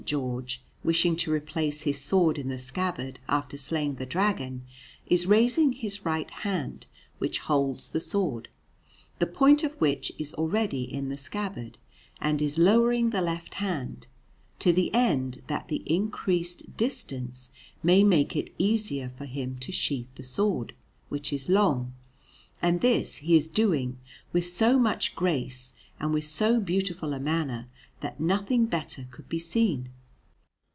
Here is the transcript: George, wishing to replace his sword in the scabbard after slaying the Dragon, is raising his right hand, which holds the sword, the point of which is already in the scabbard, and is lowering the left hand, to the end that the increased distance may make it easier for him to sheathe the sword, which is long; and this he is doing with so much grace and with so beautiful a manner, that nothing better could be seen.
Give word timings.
George, 0.03 0.61
wishing 0.83 1.15
to 1.15 1.31
replace 1.31 1.83
his 1.83 2.01
sword 2.03 2.39
in 2.39 2.49
the 2.49 2.57
scabbard 2.57 3.19
after 3.29 3.55
slaying 3.55 3.95
the 3.95 4.05
Dragon, 4.05 4.65
is 5.05 5.27
raising 5.27 5.71
his 5.71 6.03
right 6.05 6.29
hand, 6.29 6.87
which 7.19 7.37
holds 7.37 7.87
the 7.89 7.99
sword, 7.99 8.49
the 9.19 9.27
point 9.27 9.63
of 9.63 9.73
which 9.73 10.11
is 10.17 10.33
already 10.33 10.81
in 10.91 11.07
the 11.09 11.17
scabbard, 11.17 11.77
and 12.19 12.41
is 12.41 12.57
lowering 12.57 13.11
the 13.11 13.21
left 13.21 13.53
hand, 13.53 14.07
to 14.57 14.73
the 14.73 14.91
end 14.93 15.43
that 15.47 15.67
the 15.67 15.83
increased 15.85 16.75
distance 16.75 17.51
may 17.83 18.03
make 18.03 18.35
it 18.35 18.51
easier 18.57 19.07
for 19.07 19.25
him 19.27 19.55
to 19.59 19.71
sheathe 19.71 20.07
the 20.15 20.23
sword, 20.23 20.73
which 21.09 21.31
is 21.31 21.47
long; 21.47 21.93
and 22.59 22.81
this 22.81 23.17
he 23.17 23.37
is 23.37 23.47
doing 23.47 23.97
with 24.33 24.45
so 24.47 24.79
much 24.79 25.15
grace 25.15 25.73
and 26.01 26.11
with 26.11 26.25
so 26.25 26.59
beautiful 26.59 27.13
a 27.13 27.19
manner, 27.19 27.67
that 28.01 28.19
nothing 28.19 28.65
better 28.65 29.07
could 29.11 29.29
be 29.29 29.37
seen. 29.37 29.87